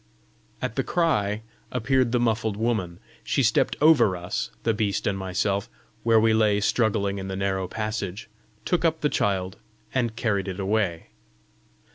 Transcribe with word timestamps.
At 0.63 0.77
the 0.77 0.83
cry 0.83 1.43
appeared 1.71 2.11
the 2.11 2.19
muffled 2.19 2.57
woman. 2.57 2.99
She 3.23 3.43
stepped 3.43 3.75
over 3.79 4.17
us, 4.17 4.49
the 4.63 4.73
beast 4.73 5.05
and 5.05 5.15
myself, 5.15 5.69
where 6.01 6.19
we 6.19 6.33
lay 6.33 6.59
struggling 6.59 7.19
in 7.19 7.27
the 7.27 7.35
narrow 7.35 7.67
passage, 7.67 8.27
took 8.65 8.83
up 8.83 9.01
the 9.01 9.09
child, 9.09 9.57
and 9.93 10.15
carried 10.15 10.47
it 10.47 10.59
away. 10.59 11.09